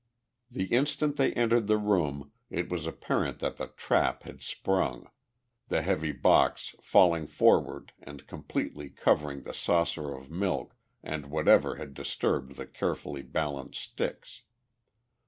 [0.49, 5.11] The instant they entered the room it was apparent that the trap had sprung,
[5.67, 11.93] the heavy box falling forward and completely covering the saucer of milk and whatever had
[11.93, 14.41] disturbed the carefully balanced sticks.